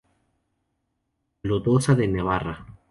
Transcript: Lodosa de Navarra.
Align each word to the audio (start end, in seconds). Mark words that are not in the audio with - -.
Lodosa 1.43 1.93
de 1.93 2.07
Navarra. 2.07 2.65